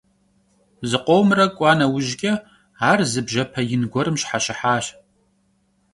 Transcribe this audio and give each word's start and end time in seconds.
Zıkhomre 0.89 1.45
k'ua 1.55 1.71
neujç'e, 1.79 2.33
ar 2.89 2.99
zı 3.11 3.21
bjepe 3.27 3.61
yin 3.69 3.83
guerım 3.91 4.15
şheşıhaş. 4.21 4.85